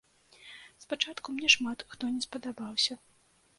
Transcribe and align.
Спачатку 0.83 1.27
мне 1.35 1.47
шмат 1.55 1.85
хто 1.93 2.11
не 2.17 2.25
спадабаўся. 2.29 3.01